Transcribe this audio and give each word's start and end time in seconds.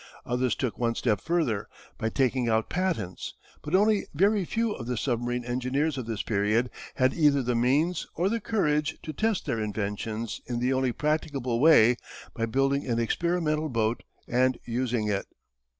Others 0.25 0.55
took 0.55 0.79
one 0.79 0.95
step 0.95 1.21
further, 1.21 1.67
by 1.99 2.09
taking 2.09 2.49
out 2.49 2.69
patents, 2.71 3.35
but 3.61 3.75
only 3.75 4.07
very 4.15 4.45
few 4.45 4.71
of 4.71 4.87
the 4.87 4.97
submarine 4.97 5.45
engineers 5.45 5.95
of 5.95 6.07
this 6.07 6.23
period 6.23 6.71
had 6.95 7.13
either 7.13 7.43
the 7.43 7.53
means 7.53 8.07
or 8.15 8.27
the 8.27 8.39
courage 8.39 8.97
to 9.03 9.13
test 9.13 9.45
their 9.45 9.61
inventions 9.61 10.41
in 10.47 10.57
the 10.57 10.73
only 10.73 10.91
practicable 10.91 11.59
way, 11.59 11.97
by 12.33 12.47
building 12.47 12.83
an 12.87 12.97
experimental 12.97 13.69
boat 13.69 14.01
and 14.27 14.57
using 14.65 15.05
it. 15.05 15.27